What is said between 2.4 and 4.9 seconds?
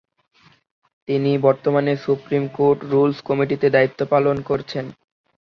Court rules কমিটিতে দায়িত্ব পালন করছেন।